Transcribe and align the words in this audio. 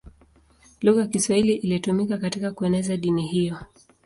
Lugha 0.81 1.01
ya 1.01 1.07
Kiswahili 1.07 1.53
ilitumika 1.53 2.17
katika 2.17 2.51
kueneza 2.51 2.97
dini 2.97 3.27
hiyo. 3.27 3.57